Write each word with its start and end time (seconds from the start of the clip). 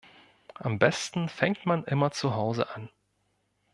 Am 0.55 0.79
besten 0.79 1.29
fängt 1.29 1.67
man 1.67 1.83
immer 1.83 2.09
zu 2.09 2.33
Hause 2.33 2.71
an. 2.73 2.89